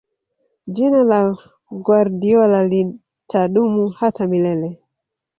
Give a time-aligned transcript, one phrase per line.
[0.75, 1.35] jina la
[1.85, 4.79] guardiola litadumu hata milele